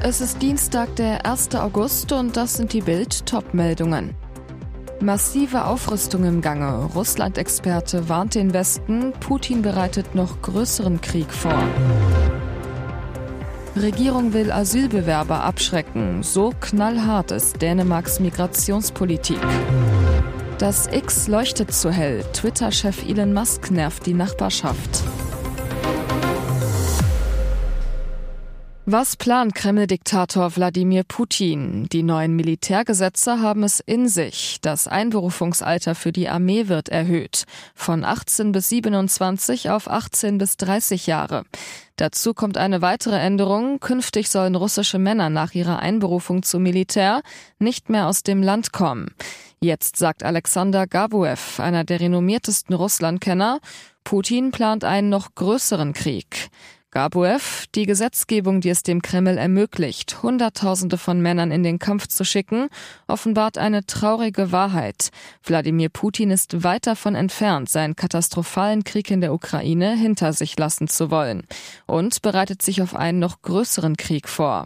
Es 0.00 0.20
ist 0.20 0.42
Dienstag, 0.42 0.94
der 0.96 1.24
1. 1.26 1.54
August 1.54 2.12
und 2.12 2.36
das 2.36 2.54
sind 2.54 2.72
die 2.72 2.82
Bild-Top-Meldungen. 2.82 4.14
Massive 5.00 5.64
Aufrüstung 5.64 6.24
im 6.24 6.40
Gange. 6.42 6.90
Russland-Experte 6.94 8.08
warnt 8.08 8.34
den 8.34 8.52
Westen, 8.52 9.12
Putin 9.20 9.62
bereitet 9.62 10.14
noch 10.14 10.42
größeren 10.42 11.00
Krieg 11.00 11.32
vor. 11.32 11.58
Regierung 13.74 14.32
will 14.32 14.52
Asylbewerber 14.52 15.42
abschrecken. 15.42 16.22
So 16.22 16.52
knallhart 16.60 17.30
ist 17.30 17.60
Dänemarks 17.60 18.20
Migrationspolitik. 18.20 19.40
Das 20.58 20.86
X 20.86 21.26
leuchtet 21.26 21.72
zu 21.72 21.90
hell. 21.90 22.22
Twitter-Chef 22.32 23.06
Elon 23.06 23.32
Musk 23.32 23.70
nervt 23.70 24.06
die 24.06 24.14
Nachbarschaft. 24.14 25.02
Was 28.88 29.16
plant 29.16 29.52
Kreml-Diktator 29.56 30.54
Wladimir 30.54 31.02
Putin? 31.02 31.88
Die 31.90 32.04
neuen 32.04 32.36
Militärgesetze 32.36 33.40
haben 33.40 33.64
es 33.64 33.80
in 33.80 34.06
sich. 34.08 34.58
Das 34.62 34.86
Einberufungsalter 34.86 35.96
für 35.96 36.12
die 36.12 36.28
Armee 36.28 36.68
wird 36.68 36.88
erhöht. 36.88 37.46
Von 37.74 38.04
18 38.04 38.52
bis 38.52 38.68
27 38.68 39.70
auf 39.70 39.90
18 39.90 40.38
bis 40.38 40.56
30 40.58 41.08
Jahre. 41.08 41.42
Dazu 41.96 42.32
kommt 42.32 42.58
eine 42.58 42.80
weitere 42.80 43.18
Änderung. 43.18 43.80
Künftig 43.80 44.30
sollen 44.30 44.54
russische 44.54 45.00
Männer 45.00 45.30
nach 45.30 45.52
ihrer 45.54 45.80
Einberufung 45.80 46.44
zum 46.44 46.62
Militär 46.62 47.22
nicht 47.58 47.90
mehr 47.90 48.06
aus 48.06 48.22
dem 48.22 48.40
Land 48.40 48.70
kommen. 48.70 49.08
Jetzt 49.58 49.96
sagt 49.96 50.22
Alexander 50.22 50.86
Gabuev, 50.86 51.58
einer 51.58 51.82
der 51.82 51.98
renommiertesten 51.98 52.76
Russlandkenner, 52.76 53.58
Putin 54.04 54.52
plant 54.52 54.84
einen 54.84 55.08
noch 55.08 55.34
größeren 55.34 55.92
Krieg. 55.92 56.50
Gabuev, 56.96 57.66
die 57.74 57.84
Gesetzgebung, 57.84 58.62
die 58.62 58.70
es 58.70 58.82
dem 58.82 59.02
Kreml 59.02 59.36
ermöglicht, 59.36 60.22
Hunderttausende 60.22 60.96
von 60.96 61.20
Männern 61.20 61.50
in 61.50 61.62
den 61.62 61.78
Kampf 61.78 62.06
zu 62.06 62.24
schicken, 62.24 62.70
offenbart 63.06 63.58
eine 63.58 63.84
traurige 63.84 64.50
Wahrheit. 64.50 65.10
Wladimir 65.44 65.90
Putin 65.90 66.30
ist 66.30 66.64
weit 66.64 66.86
davon 66.86 67.14
entfernt, 67.14 67.68
seinen 67.68 67.96
katastrophalen 67.96 68.82
Krieg 68.82 69.10
in 69.10 69.20
der 69.20 69.34
Ukraine 69.34 69.94
hinter 69.94 70.32
sich 70.32 70.58
lassen 70.58 70.88
zu 70.88 71.10
wollen 71.10 71.42
und 71.84 72.22
bereitet 72.22 72.62
sich 72.62 72.80
auf 72.80 72.96
einen 72.96 73.18
noch 73.18 73.42
größeren 73.42 73.98
Krieg 73.98 74.26
vor. 74.26 74.64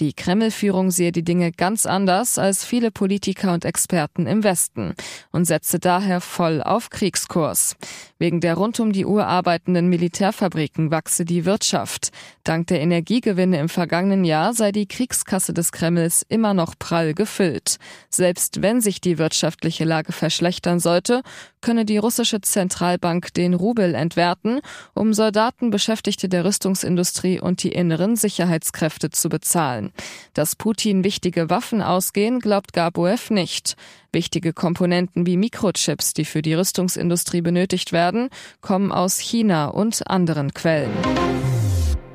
Die 0.00 0.12
Kreml-Führung 0.12 0.92
sehe 0.92 1.10
die 1.10 1.24
Dinge 1.24 1.50
ganz 1.50 1.84
anders 1.84 2.38
als 2.38 2.64
viele 2.64 2.92
Politiker 2.92 3.52
und 3.52 3.64
Experten 3.64 4.28
im 4.28 4.44
Westen 4.44 4.94
und 5.32 5.44
setze 5.44 5.80
daher 5.80 6.20
voll 6.20 6.62
auf 6.62 6.88
Kriegskurs. 6.90 7.74
Wegen 8.20 8.40
der 8.40 8.54
rund 8.54 8.78
um 8.78 8.92
die 8.92 9.06
Uhr 9.06 9.26
arbeitenden 9.26 9.88
Militärfabriken 9.88 10.92
wachse 10.92 11.24
die 11.24 11.44
Wirtschaft. 11.44 12.10
Dank 12.44 12.68
der 12.68 12.80
Energiegewinne 12.80 13.58
im 13.58 13.68
vergangenen 13.68 14.24
Jahr 14.24 14.54
sei 14.54 14.70
die 14.70 14.86
Kriegskasse 14.86 15.52
des 15.52 15.72
Kremls 15.72 16.24
immer 16.28 16.54
noch 16.54 16.78
prall 16.78 17.12
gefüllt. 17.12 17.78
Selbst 18.08 18.62
wenn 18.62 18.80
sich 18.80 19.00
die 19.00 19.18
wirtschaftliche 19.18 19.84
Lage 19.84 20.12
verschlechtern 20.12 20.78
sollte, 20.78 21.22
könne 21.60 21.84
die 21.84 21.98
russische 21.98 22.40
Zentralbank 22.40 23.32
den 23.34 23.54
Rubel 23.54 23.94
entwerten, 23.94 24.60
um 24.94 25.12
Soldaten, 25.12 25.70
Beschäftigte 25.70 26.28
der 26.28 26.44
Rüstungsindustrie 26.44 27.40
und 27.40 27.62
die 27.62 27.72
inneren 27.72 28.16
Sicherheitskräfte 28.16 29.10
zu 29.10 29.28
bezahlen. 29.28 29.92
Dass 30.34 30.56
Putin 30.56 31.04
wichtige 31.04 31.50
Waffen 31.50 31.82
ausgehen, 31.82 32.40
glaubt 32.40 32.72
Gabuev 32.72 33.30
nicht. 33.30 33.76
Wichtige 34.12 34.52
Komponenten 34.52 35.26
wie 35.26 35.36
Mikrochips, 35.36 36.14
die 36.14 36.24
für 36.24 36.42
die 36.42 36.54
Rüstungsindustrie 36.54 37.42
benötigt 37.42 37.92
werden, 37.92 38.28
kommen 38.60 38.92
aus 38.92 39.18
China 39.18 39.66
und 39.68 40.08
anderen 40.08 40.54
Quellen. 40.54 40.92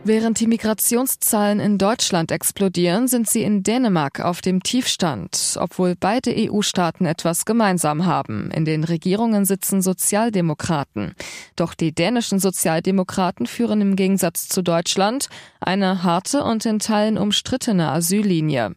Während 0.06 0.42
die 0.42 0.48
Migrationszahlen 0.48 1.62
in 1.62 1.78
Deutschland 1.78 2.34
explodieren, 2.34 3.08
sind 3.08 3.30
sie 3.30 3.42
in 3.44 3.64
Dänemark 3.64 4.20
auf 4.20 4.42
dem 4.42 4.62
Tiefstand, 4.62 5.56
obwohl 5.58 5.96
beide 5.98 6.34
EU-Staaten 6.36 7.06
etwas 7.06 7.46
gemeinsam 7.46 8.06
haben. 8.06 8.52
In 8.52 8.66
den 8.66 8.84
Regierungen 8.84 9.46
sitzen 9.46 9.82
Sozialdemokraten. 9.82 11.16
Doch 11.56 11.74
die 11.74 11.94
dänischen 11.94 12.40
Sozialdemokraten 12.40 13.46
führen 13.46 13.80
im 13.80 13.96
Gegensatz 13.96 14.50
zu 14.50 14.62
Deutschland 14.62 15.30
eine 15.62 16.04
harte 16.04 16.44
und 16.44 16.66
in 16.66 16.80
Teilen 16.80 17.18
umstrittene 17.18 17.90
Asyllinie. 17.90 18.76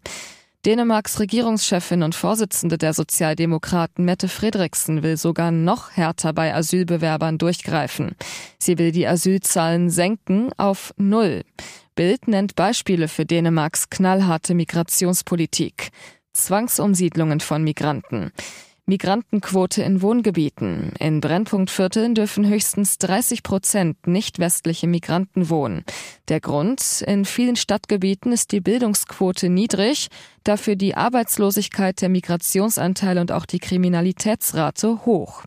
Dänemarks 0.67 1.21
Regierungschefin 1.21 2.03
und 2.03 2.17
Vorsitzende 2.17 2.77
der 2.77 2.93
Sozialdemokraten 2.93 4.05
Mette 4.05 4.27
Fredriksen 4.27 5.05
will 5.05 5.17
sogar 5.17 5.53
noch 5.53 5.93
härter 5.93 6.33
bei 6.33 6.53
Asylbewerbern 6.53 7.39
durchgreifen. 7.39 8.17
Sie 8.59 8.77
will 8.77 8.91
die 8.91 9.07
Asylzahlen 9.07 9.91
senken 9.91 10.51
auf 10.57 10.93
Null. 10.97 11.45
Bild 11.95 12.27
nennt 12.27 12.57
Beispiele 12.57 13.07
für 13.07 13.25
Dänemarks 13.25 13.91
knallharte 13.91 14.55
Migrationspolitik. 14.55 15.91
Zwangsumsiedlungen 16.33 17.39
von 17.39 17.63
Migranten. 17.63 18.33
Migrantenquote 18.89 19.83
in 19.83 20.01
Wohngebieten. 20.01 20.93
In 21.01 21.21
Brennpunktvierteln 21.21 22.15
dürfen 22.15 22.49
höchstens 22.49 22.99
30 22.99 23.43
Prozent 23.43 24.07
nicht 24.07 24.39
westliche 24.39 24.87
Migranten 24.87 25.51
wohnen. 25.51 25.83
Der 26.29 26.39
Grund, 26.39 27.03
in 27.05 27.25
vielen 27.25 27.57
Stadtgebieten 27.57 28.31
ist 28.31 28.53
die 28.53 28.61
Bildungsquote 28.61 29.49
niedrig, 29.49 30.07
dafür 30.45 30.77
die 30.77 30.95
Arbeitslosigkeit, 30.95 32.01
der 32.01 32.11
Migrationsanteil 32.11 33.19
und 33.19 33.33
auch 33.33 33.45
die 33.45 33.59
Kriminalitätsrate 33.59 35.05
hoch. 35.05 35.43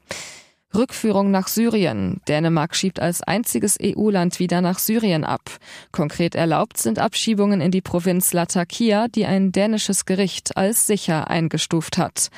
Rückführung 0.76 1.32
nach 1.32 1.48
Syrien. 1.48 2.20
Dänemark 2.28 2.76
schiebt 2.76 3.00
als 3.00 3.24
einziges 3.24 3.78
EU-Land 3.82 4.40
wieder 4.40 4.60
nach 4.60 4.80
Syrien 4.80 5.24
ab. 5.24 5.50
Konkret 5.94 6.36
erlaubt 6.36 6.78
sind 6.78 7.00
Abschiebungen 7.00 7.62
in 7.62 7.72
die 7.72 7.82
Provinz 7.82 8.34
Latakia, 8.34 9.08
die 9.08 9.26
ein 9.26 9.54
dänisches 9.54 10.04
Gericht 10.04 10.58
als 10.58 10.86
sicher 10.86 11.30
eingestuft 11.30 11.98
hat 11.98 12.30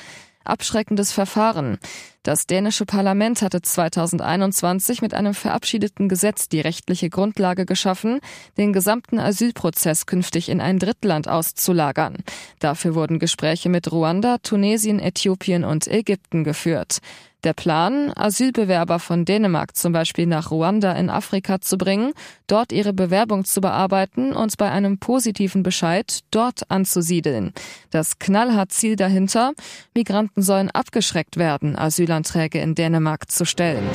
abschreckendes 0.44 1.12
Verfahren. 1.12 1.78
Das 2.22 2.46
dänische 2.46 2.86
Parlament 2.86 3.42
hatte 3.42 3.62
2021 3.62 5.02
mit 5.02 5.12
einem 5.12 5.34
verabschiedeten 5.34 6.08
Gesetz 6.08 6.48
die 6.48 6.60
rechtliche 6.60 7.10
Grundlage 7.10 7.66
geschaffen, 7.66 8.20
den 8.56 8.72
gesamten 8.72 9.18
Asylprozess 9.18 10.06
künftig 10.06 10.48
in 10.48 10.60
ein 10.60 10.78
Drittland 10.78 11.26
auszulagern. 11.26 12.18
Dafür 12.60 12.94
wurden 12.94 13.18
Gespräche 13.18 13.68
mit 13.68 13.90
Ruanda, 13.90 14.38
Tunesien, 14.38 15.00
Äthiopien 15.00 15.64
und 15.64 15.88
Ägypten 15.88 16.44
geführt. 16.44 16.98
Der 17.44 17.54
Plan, 17.54 18.12
Asylbewerber 18.14 19.00
von 19.00 19.24
Dänemark 19.24 19.76
zum 19.76 19.92
Beispiel 19.92 20.26
nach 20.26 20.52
Ruanda 20.52 20.92
in 20.92 21.10
Afrika 21.10 21.60
zu 21.60 21.76
bringen, 21.76 22.12
dort 22.46 22.70
ihre 22.70 22.92
Bewerbung 22.92 23.44
zu 23.44 23.60
bearbeiten 23.60 24.32
und 24.32 24.56
bei 24.58 24.70
einem 24.70 24.98
positiven 24.98 25.64
Bescheid 25.64 26.20
dort 26.30 26.70
anzusiedeln. 26.70 27.52
Das 27.90 28.20
knallhart 28.20 28.70
Ziel 28.70 28.94
dahinter, 28.94 29.54
Migranten 29.94 30.42
sollen 30.42 30.70
abgeschreckt 30.70 31.36
werden, 31.36 31.76
Asylanträge 31.76 32.60
in 32.60 32.76
Dänemark 32.76 33.28
zu 33.28 33.44
stellen. 33.44 33.88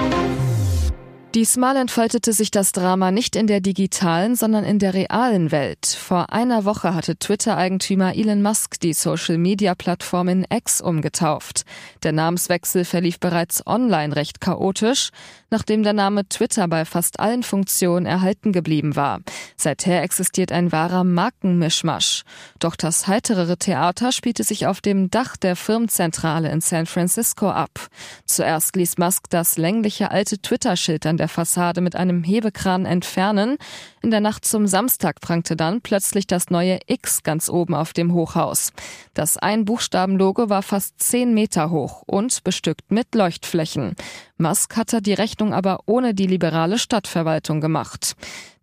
Diesmal 1.35 1.75
entfaltete 1.75 2.31
sich 2.31 2.51
das 2.51 2.71
Drama 2.71 3.11
nicht 3.11 3.35
in 3.35 3.47
der 3.47 3.59
digitalen, 3.59 4.35
sondern 4.35 4.63
in 4.63 4.79
der 4.79 4.93
realen 4.93 5.51
Welt. 5.51 5.85
Vor 5.85 6.31
einer 6.31 6.63
Woche 6.63 6.95
hatte 6.95 7.17
Twitter-Eigentümer 7.17 8.15
Elon 8.15 8.41
Musk 8.41 8.79
die 8.79 8.93
Social-Media-Plattform 8.93 10.29
in 10.29 10.47
X 10.49 10.79
umgetauft. 10.79 11.63
Der 12.03 12.13
Namenswechsel 12.13 12.85
verlief 12.85 13.19
bereits 13.19 13.67
online 13.67 14.15
recht 14.15 14.39
chaotisch, 14.39 15.09
nachdem 15.49 15.83
der 15.83 15.93
Name 15.93 16.27
Twitter 16.27 16.67
bei 16.69 16.85
fast 16.85 17.19
allen 17.19 17.43
Funktionen 17.43 18.05
erhalten 18.05 18.53
geblieben 18.53 18.95
war. 18.95 19.19
Seither 19.59 20.03
existiert 20.03 20.51
ein 20.51 20.71
wahrer 20.71 21.03
Markenmischmasch. 21.03 22.23
Doch 22.59 22.75
das 22.75 23.07
heiterere 23.07 23.57
Theater 23.57 24.11
spielte 24.11 24.43
sich 24.43 24.67
auf 24.67 24.81
dem 24.81 25.09
Dach 25.09 25.35
der 25.35 25.55
Firmenzentrale 25.55 26.51
in 26.51 26.61
San 26.61 26.85
Francisco 26.85 27.49
ab. 27.49 27.87
Zuerst 28.25 28.75
ließ 28.75 28.99
Musk 28.99 29.31
das 29.31 29.57
längliche 29.57 30.11
alte 30.11 30.37
Twitter-Schild 30.39 31.07
an 31.07 31.17
der 31.17 31.27
Fassade 31.27 31.81
mit 31.81 31.95
einem 31.95 32.23
Hebekran 32.23 32.85
entfernen. 32.85 33.57
In 34.03 34.11
der 34.11 34.21
Nacht 34.21 34.45
zum 34.45 34.67
Samstag 34.67 35.21
prangte 35.21 35.55
dann 35.55 35.81
plötzlich 35.81 36.27
das 36.27 36.51
neue 36.51 36.77
X 36.85 37.23
ganz 37.23 37.49
oben 37.49 37.73
auf 37.73 37.93
dem 37.93 38.13
Hochhaus. 38.13 38.73
Das 39.15 39.37
Einbuchstabenlogo 39.37 40.51
war 40.51 40.61
fast 40.61 41.01
zehn 41.01 41.33
Meter 41.33 41.71
hoch 41.71 42.03
und 42.05 42.43
bestückt 42.43 42.91
mit 42.91 43.15
Leuchtflächen. 43.15 43.95
Musk 44.37 44.77
hatte 44.77 45.01
die 45.01 45.13
Rechnung 45.13 45.53
aber 45.53 45.79
ohne 45.85 46.13
die 46.13 46.27
liberale 46.27 46.77
Stadtverwaltung 46.77 47.59
gemacht. 47.59 48.15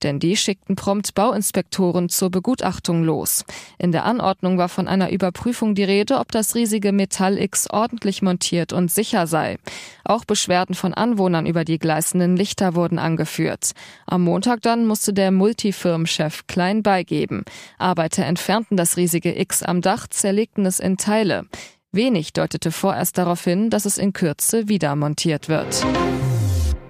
Denn 0.03 0.21
die 0.21 0.37
schickten 0.37 0.77
prompt 0.77 1.15
Bauinspektoren 1.15 2.09
zur 2.09 2.31
Begutachtung 2.31 3.05
los. 3.05 3.45
In 3.79 3.91
der 3.91 4.05
Anordnung 4.05 4.59
war 4.59 4.69
von 4.69 4.87
einer 4.87 5.11
Überprüfung 5.11 5.75
die 5.75 5.85
Rede, 5.85 6.19
ob 6.19 6.31
das 6.31 6.55
riesige 6.55 6.93
Metall 6.93 7.39
X 7.39 7.69
ordentlich 7.71 8.23
montiert 8.23 8.73
und 8.73 8.91
sicher 8.91 9.27
sei. 9.27 9.57
Auch 10.05 10.25
Beschwerden 10.25 10.75
von 10.75 10.95
Anwohnern 10.95 11.47
über 11.47 11.65
die 11.65 11.79
gleißenden 11.79 12.37
Lichter 12.37 12.75
wurden 12.75 12.99
angeführt. 12.99 13.73
Am 14.07 14.23
Montag 14.23 14.63
dann 14.63 14.87
musste 14.87 15.13
der 15.13 15.31
Multifirmenchef 15.31 16.47
klein 16.47 16.83
beigeben. 16.83 17.45
Arbeiter 17.79 18.27
entfernten 18.27 18.77
das 18.77 18.97
riesige 18.97 19.39
X 19.41 19.63
am 19.63 19.81
Dach, 19.81 20.07
zerlegten 20.07 20.67
es 20.67 20.81
in 20.81 20.99
Teile. 20.99 21.47
Wenig 21.95 22.33
deutete 22.33 22.73
vorerst 22.73 23.19
darauf 23.19 23.45
hin, 23.45 23.71
dass 23.71 23.85
es 23.85 23.99
in 23.99 24.13
Kürze 24.13 24.69
wieder 24.69 24.97
montiert 24.97 25.49
wird. 25.49 25.87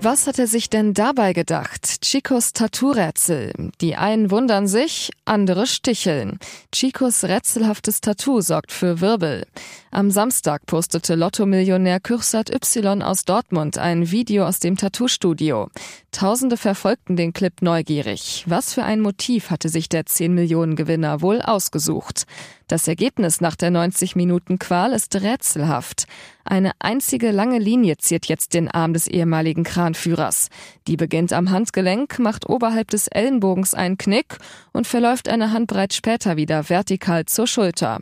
Was 0.00 0.26
hat 0.26 0.38
er 0.38 0.46
sich 0.46 0.70
denn 0.70 0.94
dabei 0.94 1.32
gedacht? 1.34 2.00
Chicos 2.00 2.54
Tattoo-Rätsel. 2.54 3.52
Die 3.82 3.96
einen 3.96 4.30
wundern 4.30 4.66
sich, 4.66 5.10
andere 5.26 5.66
sticheln. 5.66 6.38
Chicos 6.72 7.24
rätselhaftes 7.24 8.00
Tattoo 8.00 8.40
sorgt 8.40 8.72
für 8.72 9.00
Wirbel. 9.00 9.46
Am 9.94 10.10
Samstag 10.10 10.66
postete 10.66 11.14
Lotto-Millionär 11.14 12.00
Kürsat 12.00 12.50
Y 12.50 13.00
aus 13.00 13.24
Dortmund 13.24 13.78
ein 13.78 14.10
Video 14.10 14.44
aus 14.44 14.58
dem 14.58 14.76
Tattoo-Studio. 14.76 15.68
Tausende 16.10 16.56
verfolgten 16.56 17.14
den 17.14 17.32
Clip 17.32 17.62
neugierig. 17.62 18.42
Was 18.48 18.74
für 18.74 18.82
ein 18.82 19.00
Motiv 19.00 19.50
hatte 19.50 19.68
sich 19.68 19.88
der 19.88 20.04
10 20.04 20.34
Millionen 20.34 20.74
Gewinner 20.74 21.20
wohl 21.20 21.40
ausgesucht? 21.40 22.24
Das 22.66 22.88
Ergebnis 22.88 23.40
nach 23.40 23.54
der 23.54 23.70
90 23.70 24.16
Minuten 24.16 24.58
Qual 24.58 24.92
ist 24.92 25.14
rätselhaft. 25.14 26.06
Eine 26.44 26.72
einzige 26.80 27.30
lange 27.30 27.60
Linie 27.60 27.96
ziert 27.96 28.26
jetzt 28.26 28.52
den 28.54 28.68
Arm 28.68 28.94
des 28.94 29.06
ehemaligen 29.06 29.62
Kranführers. 29.62 30.48
Die 30.88 30.96
beginnt 30.96 31.32
am 31.32 31.50
Handgelenk, 31.50 32.18
macht 32.18 32.48
oberhalb 32.48 32.90
des 32.90 33.06
Ellenbogens 33.06 33.74
einen 33.74 33.96
Knick 33.96 34.38
und 34.72 34.88
verläuft 34.88 35.28
eine 35.28 35.52
Handbreit 35.52 35.94
später 35.94 36.36
wieder 36.36 36.68
vertikal 36.68 37.26
zur 37.26 37.46
Schulter. 37.46 38.00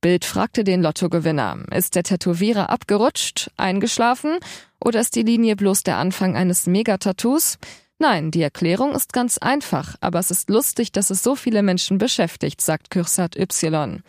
Bild 0.00 0.24
fragte 0.24 0.62
den 0.62 0.82
Lottogewinner, 0.82 1.58
ist 1.74 1.96
der 1.96 2.04
Tätowierer 2.04 2.70
abgerutscht, 2.70 3.50
eingeschlafen 3.56 4.38
oder 4.80 5.00
ist 5.00 5.16
die 5.16 5.22
Linie 5.22 5.56
bloß 5.56 5.82
der 5.82 5.96
Anfang 5.96 6.36
eines 6.36 6.66
Megatattoos? 6.66 7.58
Nein, 8.00 8.30
die 8.30 8.42
Erklärung 8.42 8.94
ist 8.94 9.12
ganz 9.12 9.38
einfach, 9.38 9.96
aber 10.00 10.20
es 10.20 10.30
ist 10.30 10.50
lustig, 10.50 10.92
dass 10.92 11.10
es 11.10 11.24
so 11.24 11.34
viele 11.34 11.64
Menschen 11.64 11.98
beschäftigt, 11.98 12.60
sagt 12.60 12.90
Kürsat 12.90 13.36
Y. 13.36 14.02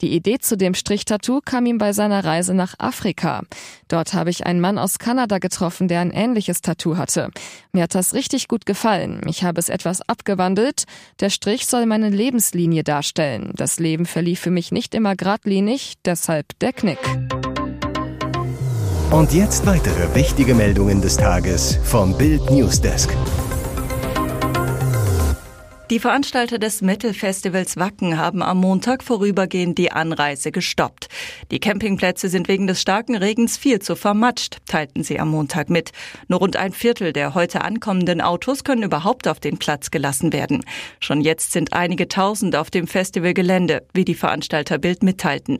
Die 0.00 0.14
Idee 0.14 0.38
zu 0.38 0.56
dem 0.56 0.74
Strichtattoo 0.74 1.40
kam 1.44 1.66
ihm 1.66 1.76
bei 1.76 1.92
seiner 1.92 2.24
Reise 2.24 2.54
nach 2.54 2.74
Afrika. 2.78 3.42
Dort 3.88 4.14
habe 4.14 4.30
ich 4.30 4.46
einen 4.46 4.60
Mann 4.60 4.78
aus 4.78 4.98
Kanada 4.98 5.38
getroffen, 5.38 5.88
der 5.88 6.00
ein 6.00 6.10
ähnliches 6.10 6.62
Tattoo 6.62 6.96
hatte. 6.96 7.30
Mir 7.72 7.82
hat 7.84 7.94
das 7.94 8.14
richtig 8.14 8.48
gut 8.48 8.64
gefallen. 8.64 9.20
Ich 9.28 9.44
habe 9.44 9.60
es 9.60 9.68
etwas 9.68 10.00
abgewandelt. 10.08 10.84
Der 11.20 11.30
Strich 11.30 11.66
soll 11.66 11.84
meine 11.84 12.08
Lebenslinie 12.08 12.82
darstellen. 12.82 13.52
Das 13.56 13.78
Leben 13.78 14.06
verlief 14.06 14.40
für 14.40 14.50
mich 14.50 14.72
nicht 14.72 14.94
immer 14.94 15.16
geradlinig, 15.16 15.94
deshalb 16.04 16.58
der 16.60 16.72
Knick. 16.72 16.98
Und 19.10 19.32
jetzt 19.32 19.66
weitere 19.66 20.14
wichtige 20.14 20.54
Meldungen 20.54 21.00
des 21.00 21.16
Tages 21.16 21.78
vom 21.84 22.16
Bild 22.16 22.50
Newsdesk. 22.50 23.10
Die 25.90 26.00
Veranstalter 26.00 26.58
des 26.58 26.80
Metal-Festivals 26.80 27.76
Wacken 27.76 28.18
haben 28.18 28.42
am 28.42 28.58
Montag 28.58 29.04
vorübergehend 29.04 29.76
die 29.76 29.92
Anreise 29.92 30.50
gestoppt. 30.50 31.08
Die 31.50 31.60
Campingplätze 31.60 32.30
sind 32.30 32.48
wegen 32.48 32.66
des 32.66 32.80
starken 32.80 33.14
Regens 33.14 33.58
viel 33.58 33.80
zu 33.80 33.94
vermatscht, 33.94 34.56
teilten 34.66 35.04
sie 35.04 35.20
am 35.20 35.28
Montag 35.28 35.68
mit. 35.68 35.92
Nur 36.26 36.40
rund 36.40 36.56
ein 36.56 36.72
Viertel 36.72 37.12
der 37.12 37.34
heute 37.34 37.60
ankommenden 37.60 38.22
Autos 38.22 38.64
können 38.64 38.82
überhaupt 38.82 39.28
auf 39.28 39.40
den 39.40 39.58
Platz 39.58 39.90
gelassen 39.90 40.32
werden. 40.32 40.64
Schon 41.00 41.20
jetzt 41.20 41.52
sind 41.52 41.74
einige 41.74 42.08
Tausend 42.08 42.56
auf 42.56 42.70
dem 42.70 42.86
Festivalgelände, 42.86 43.86
wie 43.92 44.06
die 44.06 44.14
Veranstalter 44.14 44.78
Bild 44.78 45.02
mitteilten. 45.02 45.58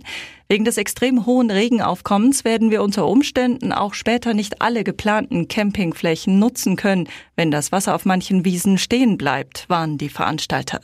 Wegen 0.49 0.64
des 0.64 0.76
extrem 0.76 1.25
hohen 1.25 1.50
Regenaufkommens 1.50 2.44
werden 2.44 2.70
wir 2.70 2.82
unter 2.82 3.06
Umständen 3.06 3.73
auch 3.73 3.94
später 3.94 4.35
nicht 4.35 4.61
alle 4.61 4.85
geplanten 4.85 5.49
Campingflächen 5.49 6.38
nutzen 6.38 6.76
können, 6.76 7.08
wenn 7.35 7.50
das 7.50 7.73
Wasser 7.73 7.94
auf 7.94 8.05
manchen 8.05 8.44
Wiesen 8.44 8.76
stehen 8.76 9.17
bleibt, 9.17 9.64
warnen 9.69 9.96
die 9.96 10.11
Veranstalter. 10.11 10.81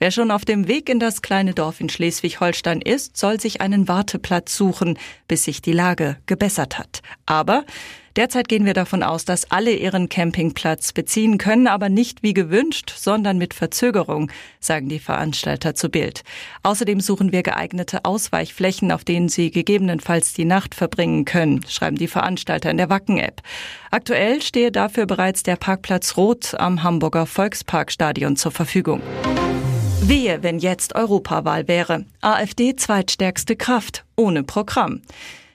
Wer 0.00 0.10
schon 0.10 0.32
auf 0.32 0.44
dem 0.44 0.66
Weg 0.66 0.88
in 0.88 0.98
das 0.98 1.22
kleine 1.22 1.54
Dorf 1.54 1.80
in 1.80 1.88
Schleswig-Holstein 1.88 2.80
ist, 2.80 3.16
soll 3.16 3.40
sich 3.40 3.60
einen 3.60 3.86
Warteplatz 3.86 4.56
suchen, 4.56 4.98
bis 5.28 5.44
sich 5.44 5.62
die 5.62 5.72
Lage 5.72 6.16
gebessert 6.26 6.78
hat. 6.78 7.00
Aber 7.26 7.64
Derzeit 8.16 8.48
gehen 8.48 8.64
wir 8.64 8.72
davon 8.72 9.02
aus, 9.02 9.26
dass 9.26 9.50
alle 9.50 9.74
ihren 9.74 10.08
Campingplatz 10.08 10.94
beziehen 10.94 11.36
können, 11.36 11.66
aber 11.66 11.90
nicht 11.90 12.22
wie 12.22 12.32
gewünscht, 12.32 12.94
sondern 12.96 13.36
mit 13.36 13.52
Verzögerung, 13.52 14.30
sagen 14.58 14.88
die 14.88 14.98
Veranstalter 14.98 15.74
zu 15.74 15.90
Bild. 15.90 16.22
Außerdem 16.62 17.00
suchen 17.00 17.30
wir 17.30 17.42
geeignete 17.42 18.06
Ausweichflächen, 18.06 18.90
auf 18.90 19.04
denen 19.04 19.28
sie 19.28 19.50
gegebenenfalls 19.50 20.32
die 20.32 20.46
Nacht 20.46 20.74
verbringen 20.74 21.26
können, 21.26 21.62
schreiben 21.68 21.96
die 21.96 22.08
Veranstalter 22.08 22.70
in 22.70 22.78
der 22.78 22.88
Wacken-App. 22.88 23.42
Aktuell 23.90 24.40
stehe 24.40 24.72
dafür 24.72 25.04
bereits 25.04 25.42
der 25.42 25.56
Parkplatz 25.56 26.16
Rot 26.16 26.54
am 26.58 26.82
Hamburger 26.82 27.26
Volksparkstadion 27.26 28.36
zur 28.36 28.52
Verfügung. 28.52 29.02
Wehe, 30.00 30.42
wenn 30.42 30.58
jetzt 30.58 30.94
Europawahl 30.94 31.68
wäre. 31.68 32.06
AfD 32.22 32.76
zweitstärkste 32.76 33.56
Kraft, 33.56 34.04
ohne 34.16 34.42
Programm. 34.42 35.02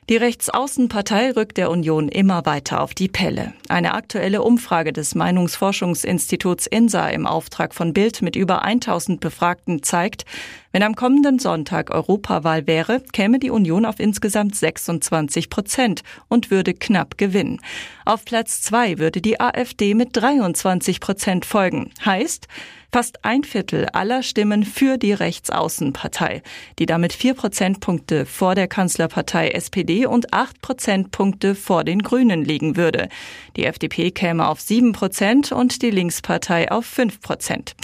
Die 0.10 0.18
Rechtsaußenpartei 0.18 1.32
rückt 1.32 1.58
der 1.58 1.70
Union 1.70 2.10
immer 2.10 2.46
weiter 2.46 2.82
auf 2.82 2.94
die 2.94 3.08
Pelle. 3.08 3.54
Eine 3.70 3.94
aktuelle 3.94 4.42
Umfrage 4.42 4.92
des 4.92 5.16
Meinungsforschungsinstituts 5.16 6.68
INSA 6.68 7.10
im 7.10 7.28
Auftrag 7.28 7.74
von 7.74 7.94
Bild 7.94 8.22
mit 8.22 8.36
über 8.36 8.64
1000 8.64 9.22
Befragten 9.22 9.84
zeigt, 9.84 10.26
wenn 10.72 10.84
am 10.84 10.96
kommenden 10.96 11.40
Sonntag 11.40 11.92
Europawahl 11.92 12.68
wäre, 12.68 13.02
käme 13.12 13.40
die 13.40 13.50
Union 13.50 13.86
auf 13.86 14.00
insgesamt 14.00 14.56
26 14.56 15.50
Prozent 15.50 16.02
und 16.28 16.52
würde 16.52 16.74
knapp 16.74 17.18
gewinnen. 17.18 17.60
Auf 18.06 18.26
Platz 18.26 18.62
zwei 18.62 18.98
würde 18.98 19.22
die 19.22 19.40
AfD 19.40 19.94
mit 19.94 20.10
23 20.14 21.00
Prozent 21.00 21.46
folgen. 21.46 21.92
Heißt, 22.06 22.48
Fast 22.94 23.24
ein 23.24 23.46
Viertel 23.46 23.88
aller 23.94 24.22
Stimmen 24.22 24.66
für 24.66 24.98
die 24.98 25.14
Rechtsaußenpartei, 25.14 26.44
die 26.78 26.86
damit 26.86 27.14
vier 27.14 27.36
Prozentpunkte 27.36 28.26
vor 28.26 28.54
der 28.54 28.68
Kanzlerpartei 28.68 29.52
SPD 29.52 30.06
und 30.06 30.34
acht 30.34 30.62
Prozentpunkte 30.62 31.56
vor 31.56 31.86
den 31.86 32.00
Grünen 32.00 32.44
liegen 32.44 32.76
würde. 32.76 33.08
Die 33.56 33.64
FDP 33.64 34.12
käme 34.12 34.46
auf 34.46 34.60
sieben 34.60 34.92
Prozent 34.92 35.54
und 35.54 35.82
die 35.84 35.90
Linkspartei 35.90 36.70
auf 36.70 36.86
fünf 36.86 37.22
Prozent. 37.22 37.76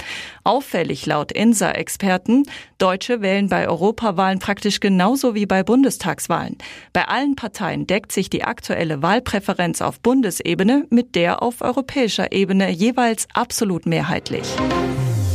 Auffällig 0.47 1.05
laut 1.05 1.33
INSA-Experten, 1.33 2.43
Deutsche 2.77 3.21
wählen 3.21 3.49
bei 3.49 3.67
Europawahlen 3.67 4.39
praktisch 4.39 4.79
genauso 4.79 5.35
wie 5.35 5.45
bei 5.45 5.61
Bundestagswahlen. 5.61 6.57
Bei 6.93 7.09
allen 7.09 7.35
Parteien 7.35 7.85
deckt 7.85 8.13
sich 8.13 8.29
die 8.29 8.45
aktuelle 8.45 9.01
Wahlpräferenz 9.01 9.81
auf 9.81 9.99
Bundesebene 9.99 10.85
mit 10.89 11.15
der 11.15 11.43
auf 11.43 11.61
europäischer 11.61 12.31
Ebene 12.31 12.69
jeweils 12.69 13.27
absolut 13.33 13.85
mehrheitlich. 13.85 14.47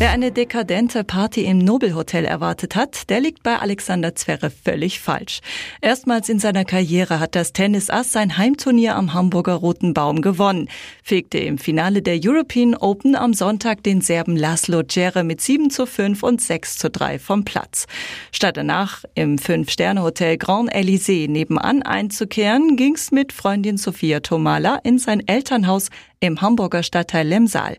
Wer 0.03 0.11
eine 0.11 0.33
dekadente 0.33 1.05
Party 1.05 1.45
im 1.45 1.59
Nobelhotel 1.59 2.25
erwartet 2.25 2.75
hat, 2.75 3.09
der 3.09 3.21
liegt 3.21 3.45
bei 3.45 3.61
Alexander 3.61 4.17
Zverev 4.17 4.53
völlig 4.65 4.99
falsch. 4.99 5.39
Erstmals 5.81 6.29
in 6.29 6.41
seiner 6.41 6.65
Karriere 6.65 7.21
hat 7.21 7.37
das 7.37 7.53
Tennisass 7.53 8.11
sein 8.11 8.37
Heimturnier 8.37 8.97
am 8.97 9.15
Hamburger 9.15 9.55
Roten 9.55 9.95
Baum 9.95 10.21
gewonnen, 10.21 10.69
fegte 11.05 11.39
im 11.39 11.57
Finale 11.57 12.03
der 12.03 12.19
European 12.21 12.75
Open 12.75 13.15
am 13.15 13.33
Sonntag 13.33 13.85
den 13.85 14.01
Serben 14.01 14.37
Laszlo 14.37 14.83
Djere 14.83 15.23
mit 15.23 15.41
7 15.41 15.71
zu 15.71 15.87
5 15.87 16.25
und 16.25 16.41
6 16.41 16.79
zu 16.79 16.91
3 16.91 17.21
vom 17.21 17.45
Platz. 17.45 17.87
Statt 18.33 18.57
danach 18.57 19.05
im 19.15 19.39
Fünf-Sterne-Hotel 19.39 20.37
Grand 20.37 20.75
Elysée 20.75 21.31
nebenan 21.31 21.85
einzukehren, 21.85 22.77
ging's 22.77 23.13
mit 23.13 23.33
Freundin 23.33 23.77
Sophia 23.77 24.19
Tomala 24.19 24.81
in 24.83 24.99
sein 24.99 25.23
Elternhaus 25.29 25.91
im 26.23 26.41
Hamburger 26.41 26.83
Stadtteil 26.83 27.27
Lemsal. 27.27 27.77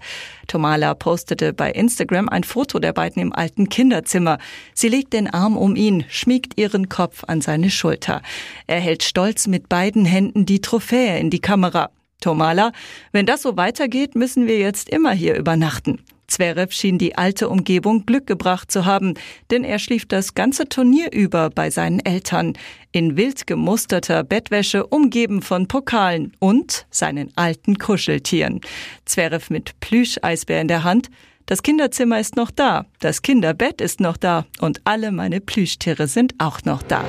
Tomala 0.47 0.93
postete 0.93 1.53
bei 1.53 1.71
Instagram 1.71 2.29
ein 2.29 2.43
Foto 2.43 2.79
der 2.79 2.93
beiden 2.93 3.21
im 3.21 3.33
alten 3.33 3.69
Kinderzimmer. 3.69 4.37
Sie 4.73 4.89
legt 4.89 5.13
den 5.13 5.27
Arm 5.27 5.57
um 5.57 5.75
ihn, 5.75 6.05
schmiegt 6.09 6.59
ihren 6.59 6.89
Kopf 6.89 7.23
an 7.25 7.41
seine 7.41 7.69
Schulter. 7.69 8.21
Er 8.67 8.79
hält 8.79 9.03
stolz 9.03 9.47
mit 9.47 9.69
beiden 9.69 10.05
Händen 10.05 10.45
die 10.45 10.61
Trophäe 10.61 11.17
in 11.19 11.29
die 11.29 11.41
Kamera. 11.41 11.89
Tomala, 12.19 12.71
wenn 13.11 13.25
das 13.25 13.41
so 13.41 13.57
weitergeht, 13.57 14.15
müssen 14.15 14.47
wir 14.47 14.57
jetzt 14.57 14.89
immer 14.89 15.11
hier 15.11 15.35
übernachten. 15.35 15.99
Zverev 16.33 16.73
schien 16.73 16.97
die 16.97 17.15
alte 17.15 17.47
Umgebung 17.47 18.07
Glück 18.07 18.25
gebracht 18.25 18.71
zu 18.71 18.85
haben, 18.85 19.13
denn 19.51 19.63
er 19.63 19.77
schlief 19.77 20.07
das 20.07 20.33
ganze 20.33 20.67
Turnier 20.67 21.11
über 21.13 21.51
bei 21.51 21.69
seinen 21.69 21.99
Eltern, 21.99 22.53
in 22.91 23.17
wild 23.17 23.45
gemusterter 23.45 24.23
Bettwäsche, 24.23 24.87
umgeben 24.87 25.43
von 25.43 25.67
Pokalen 25.67 26.33
und 26.39 26.87
seinen 26.89 27.31
alten 27.35 27.77
Kuscheltieren. 27.77 28.61
Zverev 29.05 29.53
mit 29.53 29.79
Plüscheisbär 29.79 30.59
in 30.59 30.67
der 30.67 30.83
Hand. 30.83 31.11
Das 31.45 31.61
Kinderzimmer 31.61 32.19
ist 32.19 32.35
noch 32.35 32.49
da, 32.49 32.87
das 32.99 33.21
Kinderbett 33.21 33.79
ist 33.79 33.99
noch 33.99 34.17
da 34.17 34.47
und 34.59 34.81
alle 34.85 35.11
meine 35.11 35.39
Plüschtiere 35.39 36.07
sind 36.07 36.33
auch 36.39 36.63
noch 36.63 36.81
da. 36.81 37.05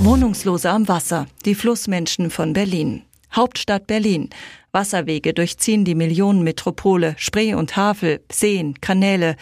Wohnungslose 0.00 0.68
am 0.68 0.88
Wasser, 0.88 1.26
die 1.46 1.54
Flussmenschen 1.54 2.28
von 2.28 2.52
Berlin. 2.52 3.02
Hauptstadt 3.34 3.86
Berlin. 3.86 4.30
Wasserwege 4.72 5.34
durchziehen 5.34 5.84
die 5.84 5.94
Millionenmetropole, 5.94 7.14
Spree 7.18 7.54
und 7.54 7.76
Havel, 7.76 8.20
Seen, 8.30 8.80
Kanäle. 8.80 9.36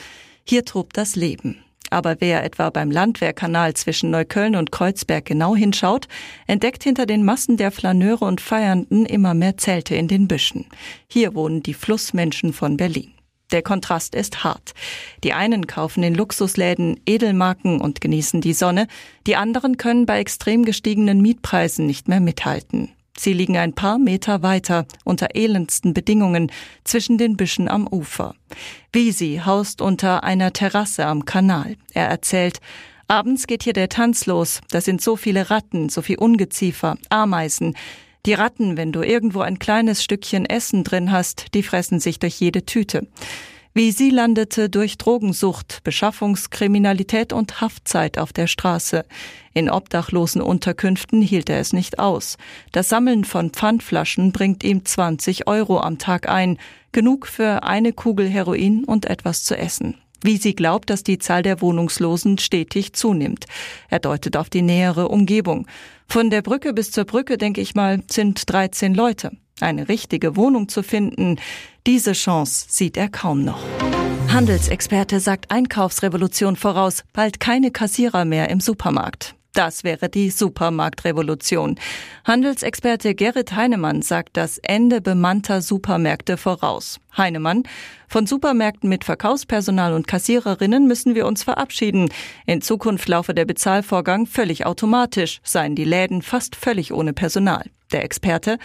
Hier 0.45 0.65
tobt 0.65 0.97
das 0.97 1.17
Leben. 1.17 1.63
Aber 1.91 2.17
wer 2.21 2.45
etwa 2.45 2.71
beim 2.71 2.91
Landwehrkanal 2.91 3.75
zwischen 3.75 4.11
Neukölln 4.11 4.55
und 4.55 4.71
Kreuzberg 4.71 5.25
genau 5.25 5.57
hinschaut, 5.57 6.07
entdeckt 6.47 6.85
hinter 6.85 7.05
den 7.05 7.25
Massen 7.25 7.57
der 7.57 7.73
Flaneure 7.73 8.23
und 8.23 8.41
Feiernden 8.41 9.07
immer 9.07 9.35
mehr 9.35 9.57
Zelte 9.57 9.97
in 9.97 10.07
den 10.07 10.29
Büschen. 10.29 10.67
Hier 11.09 11.35
wohnen 11.35 11.63
die 11.63 11.75
Flussmenschen 11.75 12.53
von 12.53 12.77
Berlin. 12.77 13.13
Der 13.51 13.63
Kontrast 13.63 14.15
ist 14.15 14.45
hart. 14.45 14.73
Die 15.25 15.33
einen 15.33 15.67
kaufen 15.67 16.05
in 16.05 16.15
Luxusläden 16.15 17.01
Edelmarken 17.05 17.81
und 17.81 18.01
genießen 18.01 18.41
die 18.41 18.53
Sonne, 18.53 18.87
die 19.27 19.35
anderen 19.35 19.77
können 19.77 20.07
bei 20.07 20.21
extrem 20.21 20.65
gestiegenen 20.65 21.21
Mietpreisen 21.21 21.87
nicht 21.87 22.07
mehr 22.07 22.21
mithalten. 22.21 22.91
Sie 23.21 23.35
liegen 23.35 23.59
ein 23.59 23.75
paar 23.75 23.99
Meter 23.99 24.43
weiter, 24.43 24.87
unter 25.05 25.35
elendsten 25.35 25.93
Bedingungen, 25.93 26.51
zwischen 26.85 27.19
den 27.19 27.37
Büschen 27.37 27.69
am 27.69 27.87
Ufer. 27.87 28.35
Visi 28.95 29.43
haust 29.45 29.83
unter 29.83 30.25
einer 30.25 30.55
Terrasse 30.55 31.05
am 31.05 31.27
Kanal. 31.27 31.77
Er 31.93 32.07
erzählt, 32.07 32.61
abends 33.09 33.47
geht 33.47 33.63
hier 33.63 33.75
der 33.75 33.91
Tanz 33.91 34.25
los. 34.25 34.63
Da 34.71 34.81
sind 34.81 35.03
so 35.03 35.17
viele 35.17 35.51
Ratten, 35.51 35.91
so 35.91 36.01
viel 36.01 36.17
Ungeziefer, 36.17 36.97
Ameisen. 37.11 37.77
Die 38.25 38.33
Ratten, 38.33 38.79
wenn 38.79 38.91
du 38.91 39.03
irgendwo 39.03 39.43
ein 39.43 39.59
kleines 39.59 40.03
Stückchen 40.03 40.47
Essen 40.47 40.83
drin 40.83 41.13
hast, 41.13 41.53
die 41.53 41.63
fressen 41.63 42.01
sich 42.01 42.21
durch 42.21 42.41
jede 42.41 42.65
Tüte. 42.65 43.07
Wie 43.73 43.93
sie 43.93 44.11
landete 44.11 44.69
durch 44.69 44.99
Drogensucht, 44.99 45.85
Beschaffungskriminalität 45.85 47.33
und 47.33 47.61
Haftzeit 47.61 48.19
auf 48.19 48.33
der 48.33 48.49
Straße. 48.49 49.05
In 49.55 49.71
obdachlosen 49.71 50.43
Unterkünften 50.43 51.23
hielt 51.23 51.49
er 51.49 51.61
es 51.61 51.73
nicht 51.73 52.01
aus. 52.01 52.37
Das 52.73 52.89
Sammeln 52.89 53.25
von 53.25 53.51
Pfandflaschen 53.51 54.33
bringt 54.33 54.65
ihm 54.65 54.85
20 54.85 55.47
Euro 55.47 55.79
am 55.79 55.99
Tag 55.99 56.29
ein, 56.29 56.59
genug 56.91 57.29
für 57.29 57.63
eine 57.63 57.93
Kugel 57.93 58.29
Heroin 58.29 58.83
und 58.83 59.07
etwas 59.07 59.45
zu 59.45 59.57
essen. 59.57 59.95
Wie 60.23 60.37
sie 60.37 60.57
glaubt, 60.57 60.91
dass 60.91 61.05
die 61.05 61.19
Zahl 61.19 61.45
der 61.45 61.61
Wohnungslosen 61.61 62.39
stetig 62.39 62.95
zunimmt. 62.95 63.47
Er 63.89 64.01
deutet 64.01 64.37
auf 64.37 64.51
die 64.51 64.63
nähere 64.63 65.09
Umgebung. 65.09 65.69
Von 66.09 66.29
der 66.31 66.43
Brücke 66.43 66.73
bis 66.73 66.91
zur 66.91 67.05
Brücke, 67.05 67.39
denke 67.39 67.61
ich 67.61 67.77
mal, 67.77 68.03
sind 68.11 68.53
13 68.53 68.95
Leute. 68.95 69.31
Eine 69.61 69.89
richtige 69.89 70.37
Wohnung 70.37 70.69
zu 70.69 70.83
finden, 70.83 71.37
diese 71.87 72.13
Chance 72.13 72.67
sieht 72.69 72.97
er 72.97 73.09
kaum 73.09 73.45
noch. 73.45 73.63
Handelsexperte 74.29 75.19
sagt 75.19 75.51
Einkaufsrevolution 75.51 76.57
voraus, 76.57 77.03
bald 77.13 77.41
keine 77.41 77.71
Kassierer 77.71 78.25
mehr 78.25 78.49
im 78.49 78.61
Supermarkt. 78.61 79.35
Das 79.53 79.83
wäre 79.83 80.09
die 80.09 80.31
Supermarktrevolution. 80.31 81.77
Handelsexperte 82.25 83.17
Gerrit 83.17 83.57
Heinemann 83.57 84.03
sagt 84.03 84.37
das 84.37 84.59
Ende 84.59 85.01
bemannter 85.01 85.61
Supermärkte 85.61 86.37
voraus. 86.37 87.01
Heinemann, 87.17 87.65
von 88.07 88.27
Supermärkten 88.27 88.89
mit 88.89 89.03
Verkaufspersonal 89.03 89.93
und 89.93 90.07
Kassiererinnen 90.07 90.87
müssen 90.87 91.17
wir 91.17 91.27
uns 91.27 91.43
verabschieden. 91.43 92.11
In 92.47 92.61
Zukunft 92.61 93.09
laufe 93.09 93.35
der 93.35 93.45
Bezahlvorgang 93.45 94.27
völlig 94.27 94.67
automatisch, 94.67 95.41
seien 95.43 95.75
die 95.75 95.85
Läden 95.85 96.23
fast 96.23 96.55
völlig 96.55 96.93
ohne 96.93 97.13
Personal. 97.13 97.65
Der 97.93 98.05
Experte, 98.05 98.59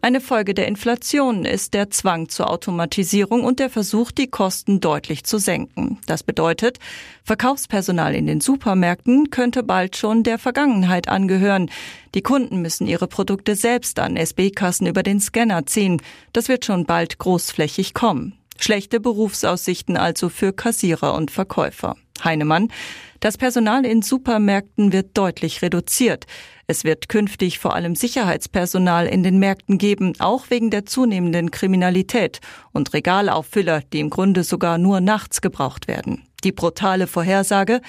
eine 0.00 0.20
Folge 0.20 0.54
der 0.54 0.66
Inflation 0.66 1.44
ist 1.44 1.74
der 1.74 1.90
Zwang 1.90 2.28
zur 2.28 2.50
Automatisierung 2.50 3.44
und 3.44 3.60
der 3.60 3.70
Versuch, 3.70 4.10
die 4.10 4.26
Kosten 4.26 4.80
deutlich 4.80 5.22
zu 5.22 5.38
senken. 5.38 6.00
Das 6.06 6.24
bedeutet, 6.24 6.78
Verkaufspersonal 7.22 8.14
in 8.16 8.26
den 8.26 8.40
Supermärkten 8.40 9.30
könnte 9.30 9.62
bald 9.62 9.96
schon 9.96 10.24
der 10.24 10.38
Vergangenheit 10.38 11.08
angehören. 11.08 11.70
Die 12.16 12.22
Kunden 12.22 12.60
müssen 12.62 12.88
ihre 12.88 13.06
Produkte 13.06 13.54
selbst 13.54 14.00
an 14.00 14.16
SB-Kassen 14.16 14.88
über 14.88 15.04
den 15.04 15.20
Scanner 15.20 15.66
ziehen. 15.66 16.02
Das 16.32 16.48
wird 16.48 16.64
schon 16.64 16.84
bald 16.84 17.18
großflächig 17.18 17.94
kommen. 17.94 18.36
Schlechte 18.58 18.98
Berufsaussichten 18.98 19.96
also 19.96 20.28
für 20.28 20.52
Kassierer 20.52 21.14
und 21.14 21.30
Verkäufer. 21.30 21.96
Heinemann, 22.24 22.68
das 23.20 23.38
Personal 23.38 23.86
in 23.86 24.02
Supermärkten 24.02 24.92
wird 24.92 25.16
deutlich 25.16 25.62
reduziert. 25.62 26.26
Es 26.66 26.84
wird 26.84 27.08
künftig 27.08 27.58
vor 27.58 27.74
allem 27.74 27.94
Sicherheitspersonal 27.94 29.06
in 29.06 29.22
den 29.22 29.38
Märkten 29.38 29.78
geben, 29.78 30.14
auch 30.18 30.50
wegen 30.50 30.70
der 30.70 30.86
zunehmenden 30.86 31.50
Kriminalität 31.50 32.40
und 32.72 32.92
Regalauffüller, 32.94 33.82
die 33.92 34.00
im 34.00 34.10
Grunde 34.10 34.42
sogar 34.42 34.78
nur 34.78 35.00
nachts 35.00 35.40
gebraucht 35.40 35.86
werden. 35.86 36.26
Die 36.44 36.52
brutale 36.52 37.06
Vorhersage 37.06 37.80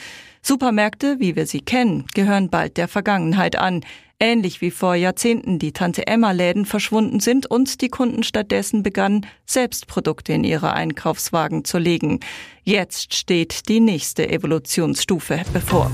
Supermärkte, 0.43 1.19
wie 1.19 1.35
wir 1.35 1.47
sie 1.47 1.61
kennen, 1.61 2.05
gehören 2.13 2.49
bald 2.49 2.77
der 2.77 2.87
Vergangenheit 2.87 3.57
an, 3.57 3.81
ähnlich 4.23 4.61
wie 4.61 4.71
vor 4.71 4.95
Jahrzehnten 4.95 5.59
die 5.59 5.73
Tante 5.73 6.07
Emma 6.07 6.31
Läden 6.31 6.65
verschwunden 6.65 7.19
sind 7.19 7.45
und 7.45 7.81
die 7.81 7.89
Kunden 7.89 8.23
stattdessen 8.23 8.81
begannen, 8.81 9.25
selbst 9.45 9.85
Produkte 9.87 10.31
in 10.31 10.45
ihre 10.45 10.71
Einkaufswagen 10.71 11.65
zu 11.65 11.77
legen. 11.77 12.21
Jetzt 12.63 13.13
steht 13.13 13.67
die 13.67 13.81
nächste 13.81 14.29
Evolutionsstufe 14.29 15.41
bevor. 15.51 15.91